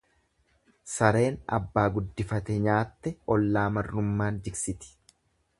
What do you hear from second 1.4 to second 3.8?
abbaa guddifate nyaatte ollaa